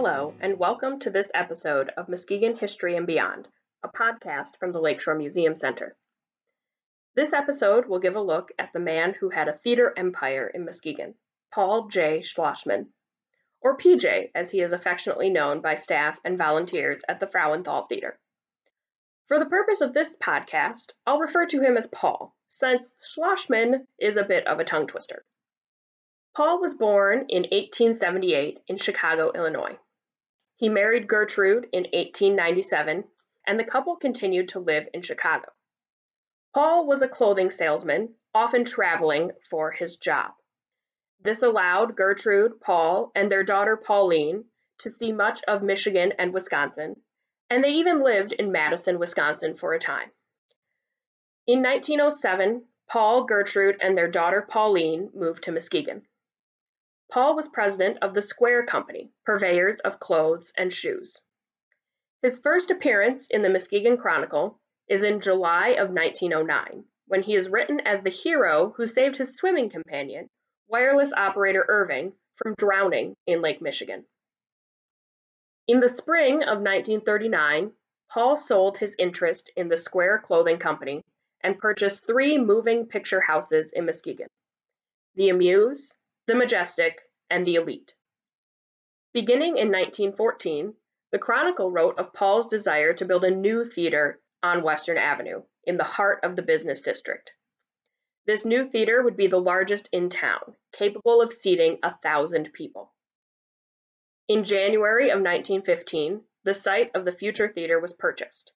[0.00, 3.48] Hello, and welcome to this episode of Muskegon History and Beyond,
[3.82, 5.96] a podcast from the Lakeshore Museum Center.
[7.16, 10.64] This episode will give a look at the man who had a theater empire in
[10.64, 11.16] Muskegon,
[11.50, 12.20] Paul J.
[12.20, 12.90] Schlossman,
[13.60, 18.20] or PJ as he is affectionately known by staff and volunteers at the Frauenthal Theater.
[19.26, 24.16] For the purpose of this podcast, I'll refer to him as Paul, since Schlossman is
[24.16, 25.24] a bit of a tongue twister.
[26.36, 29.76] Paul was born in 1878 in Chicago, Illinois.
[30.58, 33.04] He married Gertrude in 1897,
[33.46, 35.52] and the couple continued to live in Chicago.
[36.52, 40.32] Paul was a clothing salesman, often traveling for his job.
[41.20, 44.46] This allowed Gertrude, Paul, and their daughter Pauline
[44.78, 47.00] to see much of Michigan and Wisconsin,
[47.48, 50.10] and they even lived in Madison, Wisconsin for a time.
[51.46, 56.07] In 1907, Paul, Gertrude, and their daughter Pauline moved to Muskegon.
[57.10, 61.22] Paul was president of the Square Company, purveyors of clothes and shoes.
[62.20, 67.48] His first appearance in the Muskegon Chronicle is in July of 1909, when he is
[67.48, 70.28] written as the hero who saved his swimming companion,
[70.66, 74.06] wireless operator Irving, from drowning in Lake Michigan.
[75.66, 77.72] In the spring of 1939,
[78.10, 81.02] Paul sold his interest in the Square Clothing Company
[81.40, 84.28] and purchased three moving picture houses in Muskegon
[85.14, 85.96] the Amuse,
[86.28, 87.00] the Majestic,
[87.30, 87.94] and the Elite.
[89.14, 90.74] Beginning in 1914,
[91.10, 95.78] the Chronicle wrote of Paul's desire to build a new theater on Western Avenue in
[95.78, 97.32] the heart of the business district.
[98.26, 102.92] This new theater would be the largest in town, capable of seating a thousand people.
[104.28, 108.52] In January of 1915, the site of the future theater was purchased.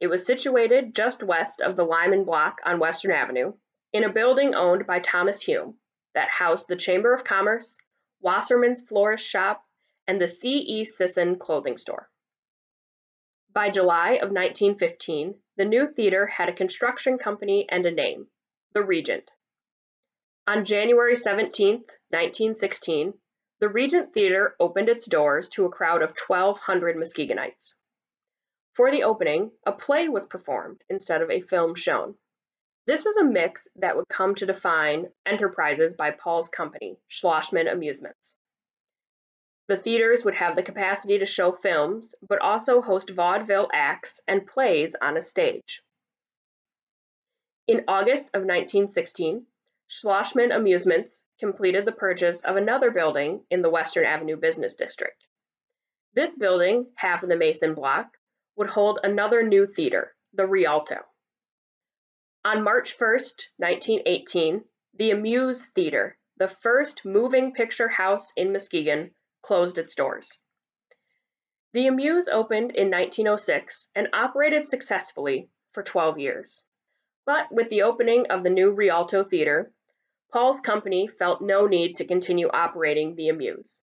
[0.00, 3.54] It was situated just west of the Lyman Block on Western Avenue,
[3.94, 5.78] in a building owned by Thomas Hume,
[6.18, 7.78] that housed the Chamber of Commerce,
[8.20, 9.64] Wasserman's Florist Shop,
[10.08, 10.58] and the C.
[10.58, 10.84] E.
[10.84, 12.10] Sisson clothing store.
[13.52, 18.26] By July of 1915, the new theater had a construction company and a name,
[18.72, 19.30] the Regent.
[20.48, 23.14] On January 17, 1916,
[23.60, 27.74] the Regent Theater opened its doors to a crowd of 1,200 Muskegonites.
[28.72, 32.16] For the opening, a play was performed instead of a film shown.
[32.88, 38.34] This was a mix that would come to define enterprises by Paul's company, Schlossman Amusements.
[39.66, 44.46] The theaters would have the capacity to show films, but also host vaudeville acts and
[44.46, 45.82] plays on a stage.
[47.66, 49.46] In August of 1916,
[49.90, 55.26] Schlossman Amusements completed the purchase of another building in the Western Avenue Business District.
[56.14, 58.16] This building, half of the Mason Block,
[58.56, 61.04] would hold another new theater, the Rialto.
[62.48, 63.10] On March 1,
[63.58, 64.64] 1918,
[64.94, 69.10] the Amuse Theater, the first moving picture house in Muskegon,
[69.42, 70.38] closed its doors.
[71.74, 76.64] The Amuse opened in 1906 and operated successfully for 12 years.
[77.26, 79.70] But with the opening of the new Rialto Theater,
[80.32, 83.78] Paul's company felt no need to continue operating the Amuse.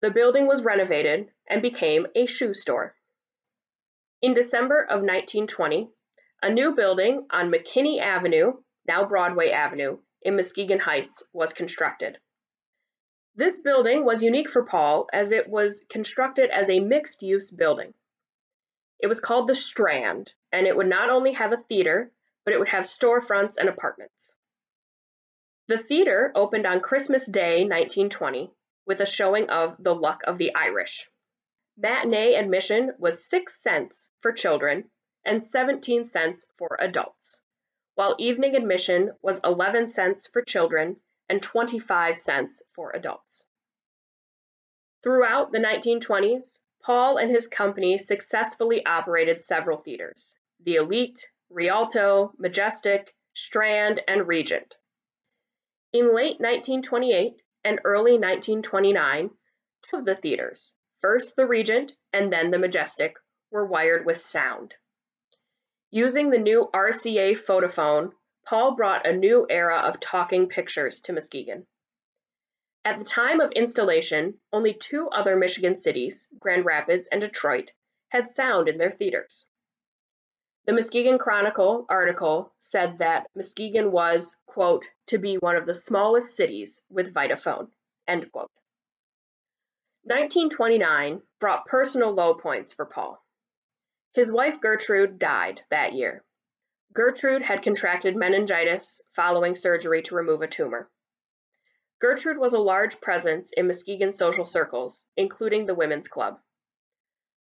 [0.00, 2.96] The building was renovated and became a shoe store.
[4.22, 5.90] In December of 1920,
[6.42, 8.52] a new building on McKinney Avenue,
[8.86, 12.18] now Broadway Avenue, in Muskegon Heights was constructed.
[13.36, 17.94] This building was unique for Paul as it was constructed as a mixed use building.
[19.00, 22.10] It was called the Strand, and it would not only have a theater,
[22.44, 24.34] but it would have storefronts and apartments.
[25.66, 28.50] The theater opened on Christmas Day 1920
[28.86, 31.08] with a showing of The Luck of the Irish.
[31.76, 34.90] Matinee admission was 6 cents for children
[35.24, 37.40] and 17 cents for adults,
[37.94, 43.46] while evening admission was 11 cents for children and 25 cents for adults.
[45.02, 53.14] Throughout the 1920s, Paul and his company successfully operated several theaters the Elite, Rialto, Majestic,
[53.34, 54.76] Strand, and Regent.
[55.92, 59.30] In late 1928 and early 1929,
[59.82, 63.16] two of the theaters, first the Regent and then the Majestic,
[63.50, 64.74] were wired with sound.
[65.94, 68.14] Using the new RCA Photophone,
[68.44, 71.68] Paul brought a new era of talking pictures to Muskegon.
[72.84, 77.70] At the time of installation, only two other Michigan cities, Grand Rapids and Detroit,
[78.08, 79.46] had sound in their theaters.
[80.64, 86.34] The Muskegon Chronicle article said that Muskegon was, quote, to be one of the smallest
[86.34, 87.70] cities with Vitaphone,
[88.08, 88.50] end quote.
[90.02, 93.23] 1929 brought personal low points for Paul.
[94.14, 96.22] His wife Gertrude died that year.
[96.92, 100.88] Gertrude had contracted meningitis following surgery to remove a tumor.
[101.98, 106.38] Gertrude was a large presence in Muskegon social circles, including the Women's Club.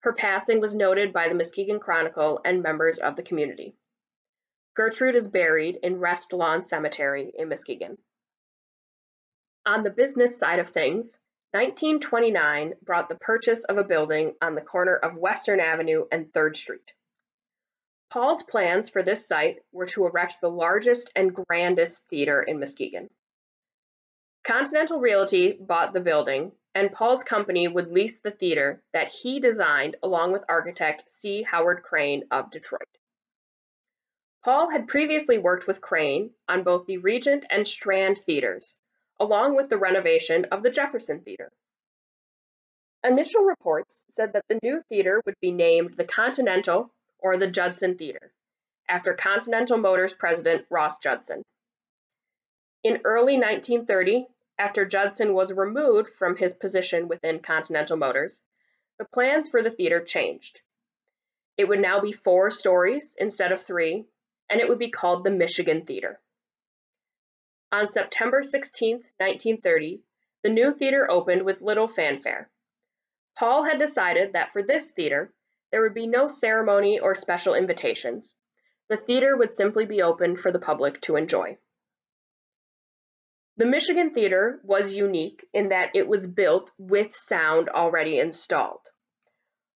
[0.01, 3.75] Her passing was noted by the Muskegon Chronicle and members of the community.
[4.75, 7.97] Gertrude is buried in Rest Lawn Cemetery in Muskegon.
[9.65, 11.17] On the business side of things,
[11.51, 16.55] 1929 brought the purchase of a building on the corner of Western Avenue and 3rd
[16.55, 16.93] Street.
[18.11, 23.09] Paul's plans for this site were to erect the largest and grandest theater in Muskegon.
[24.43, 29.95] Continental Realty bought the building, and Paul's company would lease the theater that he designed
[30.03, 31.41] along with architect C.
[31.41, 32.87] Howard Crane of Detroit.
[34.43, 38.77] Paul had previously worked with Crane on both the Regent and Strand theaters,
[39.19, 41.51] along with the renovation of the Jefferson Theater.
[43.03, 47.97] Initial reports said that the new theater would be named the Continental or the Judson
[47.97, 48.31] Theater,
[48.87, 51.43] after Continental Motors president Ross Judson.
[52.83, 54.27] In early 1930,
[54.57, 58.41] after Judson was removed from his position within Continental Motors,
[58.97, 60.61] the plans for the theater changed.
[61.57, 64.05] It would now be four stories instead of three,
[64.49, 66.19] and it would be called the Michigan Theater.
[67.71, 70.01] On September 16, 1930,
[70.41, 72.49] the new theater opened with little fanfare.
[73.37, 75.31] Paul had decided that for this theater,
[75.69, 78.33] there would be no ceremony or special invitations.
[78.87, 81.59] The theater would simply be open for the public to enjoy.
[83.57, 88.89] The Michigan Theater was unique in that it was built with sound already installed.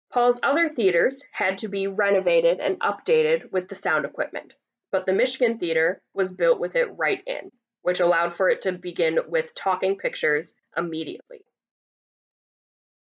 [0.10, 4.56] Paul's other theaters had to be renovated and updated with the sound equipment,
[4.92, 7.52] but the Michigan Theater was built with it right in
[7.84, 11.46] which allowed for it to begin with talking pictures immediately.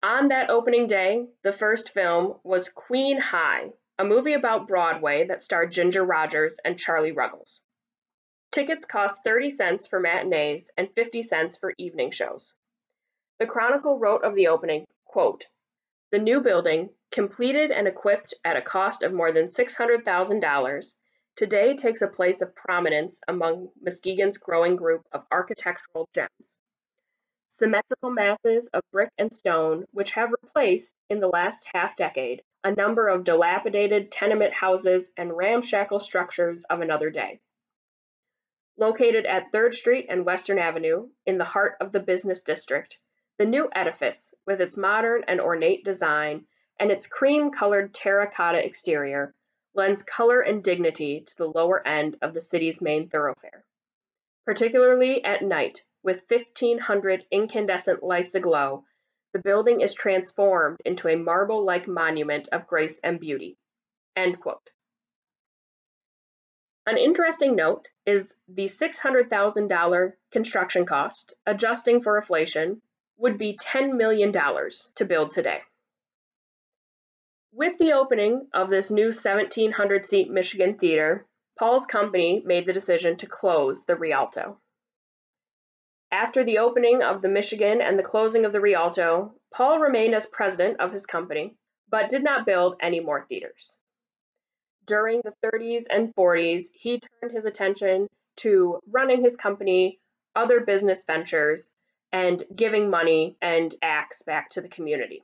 [0.02, 5.44] On that opening day, the first film was Queen High, a movie about Broadway that
[5.44, 7.60] starred Ginger Rogers and Charlie Ruggles.
[8.50, 12.52] Tickets cost 30 cents for matinees and 50 cents for evening shows.
[13.38, 15.46] The Chronicle wrote of the opening, quote,
[16.10, 20.94] The new building, completed and equipped at a cost of more than $600,000,
[21.36, 26.56] today takes a place of prominence among Muskegon's growing group of architectural gems.
[27.48, 32.74] Symmetrical masses of brick and stone, which have replaced, in the last half decade, a
[32.74, 37.40] number of dilapidated tenement houses and ramshackle structures of another day.
[38.78, 42.96] Located at 3rd Street and Western Avenue, in the heart of the business district,
[43.38, 46.46] the new edifice, with its modern and ornate design
[46.80, 49.34] and its cream colored terracotta exterior,
[49.74, 53.64] lends color and dignity to the lower end of the city's main thoroughfare.
[54.44, 58.84] Particularly at night, with 1,500 incandescent lights aglow,
[59.32, 63.56] the building is transformed into a marble like monument of grace and beauty.
[66.84, 72.82] An interesting note is the $600,000 construction cost, adjusting for inflation,
[73.16, 75.62] would be $10 million to build today.
[77.54, 81.26] With the opening of this new 1,700 seat Michigan theater,
[81.58, 84.58] Paul's company made the decision to close the Rialto.
[86.10, 90.24] After the opening of the Michigan and the closing of the Rialto, Paul remained as
[90.24, 91.54] president of his company,
[91.90, 93.76] but did not build any more theaters.
[94.86, 100.00] During the 30s and 40s, he turned his attention to running his company,
[100.34, 101.70] other business ventures,
[102.12, 105.22] and giving money and acts back to the community.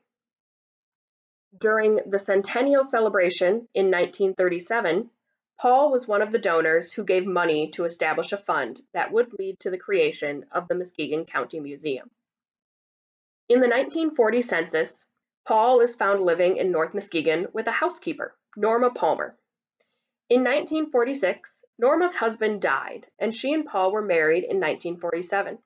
[1.57, 5.11] During the centennial celebration in 1937,
[5.59, 9.33] Paul was one of the donors who gave money to establish a fund that would
[9.33, 12.11] lead to the creation of the Muskegon County Museum.
[13.49, 15.07] In the 1940 census,
[15.47, 19.37] Paul is found living in North Muskegon with a housekeeper, Norma Palmer.
[20.28, 25.59] In 1946, Norma's husband died, and she and Paul were married in 1947.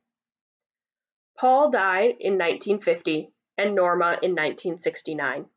[1.37, 5.51] Paul died in 1950 and Norma in 1969.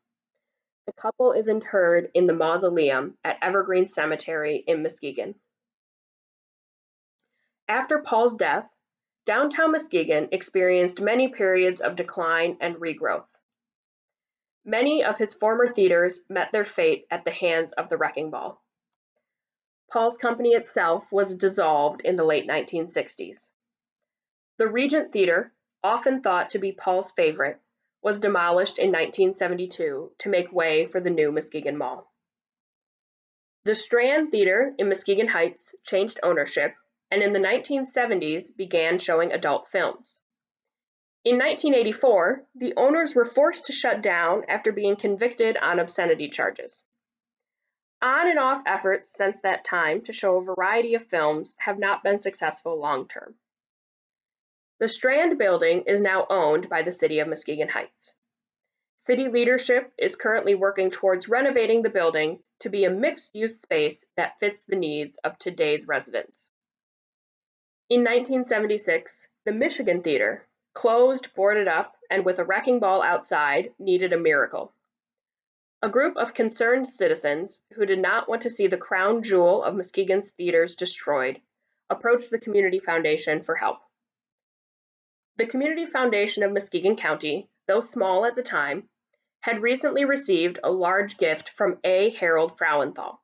[0.86, 5.34] The couple is interred in the mausoleum at Evergreen Cemetery in Muskegon.
[7.68, 8.70] After Paul's death,
[9.24, 13.26] downtown Muskegon experienced many periods of decline and regrowth.
[14.64, 18.62] Many of his former theaters met their fate at the hands of the Wrecking Ball.
[19.90, 23.48] Paul's company itself was dissolved in the late 1960s.
[24.58, 25.52] The Regent Theater,
[25.82, 27.60] often thought to be Paul's favorite,
[28.06, 32.08] was demolished in 1972 to make way for the new Muskegon Mall.
[33.64, 36.76] The Strand Theater in Muskegon Heights changed ownership
[37.10, 40.20] and in the 1970s began showing adult films.
[41.24, 46.84] In 1984, the owners were forced to shut down after being convicted on obscenity charges.
[48.00, 52.04] On and off efforts since that time to show a variety of films have not
[52.04, 53.34] been successful long term.
[54.78, 58.12] The Strand building is now owned by the City of Muskegon Heights.
[58.98, 64.04] City leadership is currently working towards renovating the building to be a mixed use space
[64.16, 66.50] that fits the needs of today's residents.
[67.88, 74.12] In 1976, the Michigan Theater, closed, boarded up, and with a wrecking ball outside, needed
[74.12, 74.74] a miracle.
[75.80, 79.74] A group of concerned citizens who did not want to see the crown jewel of
[79.74, 81.40] Muskegon's theaters destroyed
[81.88, 83.78] approached the Community Foundation for help.
[85.36, 88.88] The Community Foundation of Muskegon County though small at the time,
[89.40, 92.10] had recently received a large gift from A.
[92.10, 93.18] Harold Frauenthal,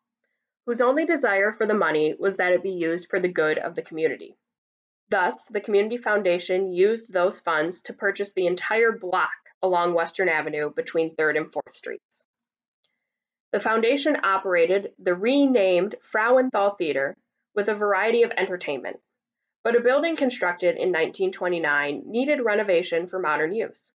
[0.67, 3.75] whose only desire for the money was that it be used for the good of
[3.75, 4.37] the community.
[5.09, 9.31] Thus, the Community Foundation used those funds to purchase the entire block
[9.63, 12.27] along Western Avenue between 3rd and 4th Streets.
[13.53, 17.17] The foundation operated the renamed Frauenthal Theater
[17.55, 19.01] with a variety of entertainment,
[19.65, 23.93] but a building constructed in 1929 needed renovation for modern use.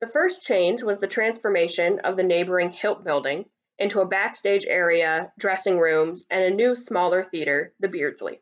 [0.00, 3.46] The first change was the transformation of the neighboring Hilt Building
[3.78, 8.40] into a backstage area, dressing rooms, and a new smaller theater, the Beardsley.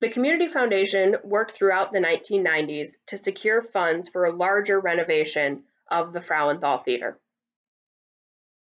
[0.00, 6.12] The Community Foundation worked throughout the 1990s to secure funds for a larger renovation of
[6.12, 7.18] the Frauenthal Theater.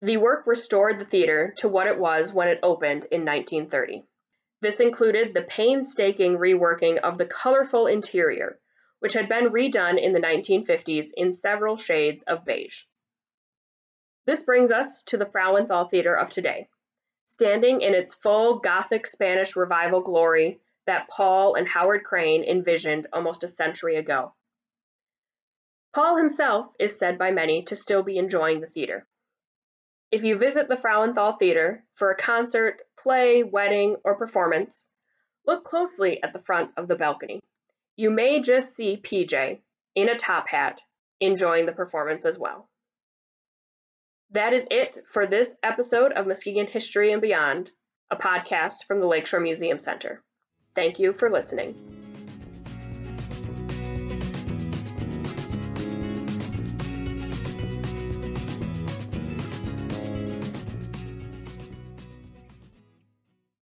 [0.01, 4.03] The work restored the theater to what it was when it opened in 1930.
[4.65, 8.59] This included the painstaking reworking of the colorful interior,
[8.97, 12.85] which had been redone in the 1950s in several shades of beige.
[14.25, 16.67] This brings us to the Frauenthal Theater of today,
[17.25, 23.43] standing in its full Gothic Spanish revival glory that Paul and Howard Crane envisioned almost
[23.43, 24.33] a century ago.
[25.93, 29.05] Paul himself is said by many to still be enjoying the theater.
[30.11, 34.89] If you visit the Frauenthal Theater for a concert, play, wedding, or performance,
[35.45, 37.41] look closely at the front of the balcony.
[37.95, 39.59] You may just see PJ
[39.95, 40.81] in a top hat
[41.19, 42.69] enjoying the performance as well.
[44.31, 47.71] That is it for this episode of Muskegon History and Beyond,
[48.11, 50.21] a podcast from the Lakeshore Museum Center.
[50.75, 52.04] Thank you for listening.